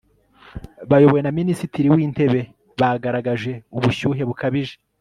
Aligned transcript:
bayobowe 0.89 1.21
na 1.23 1.31
minisitiri 1.39 1.87
w'intebe 1.95 2.41
bagaragaje 2.79 3.51
ubushyuhe 3.77 4.21
bukabije 4.29 4.73